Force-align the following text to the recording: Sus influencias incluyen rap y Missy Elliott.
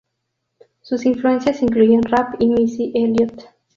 Sus 0.81 1.05
influencias 1.05 1.61
incluyen 1.61 2.01
rap 2.01 2.33
y 2.39 2.49
Missy 2.49 2.91
Elliott. 2.95 3.49